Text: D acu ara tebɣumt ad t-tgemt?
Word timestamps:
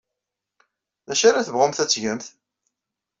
D 1.07 1.09
acu 1.13 1.25
ara 1.29 1.45
tebɣumt 1.47 1.81
ad 1.83 1.89
t-tgemt? 1.89 2.25